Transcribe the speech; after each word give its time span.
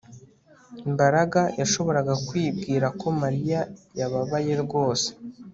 Mbaraga 0.93 1.41
yashoboraga 1.59 2.13
kubwira 2.27 2.87
ko 2.99 3.07
Mariya 3.21 3.59
yababaye 3.99 4.53
rwose 4.63 5.07